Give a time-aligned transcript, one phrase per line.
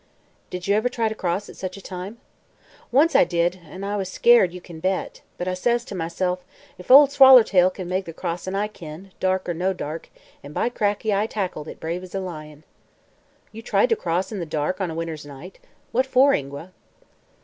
[0.49, 2.17] "Did you ever try to cross at such a time?"
[2.91, 5.21] "Once I did, an' I was skeered, you kin bet.
[5.37, 6.43] But I says to myself:
[6.79, 10.09] 'If Ol' Swallertail kin make the crossin', I kin dark or no dark
[10.41, 12.63] an' by cracky I tackled it brave as a lion."
[13.51, 15.59] "You tried to cross in the dark, on a winter's night?
[15.91, 16.71] What for, Ingua?"